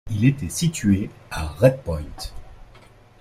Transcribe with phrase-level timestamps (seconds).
[0.09, 2.01] Il était situé à Red Point.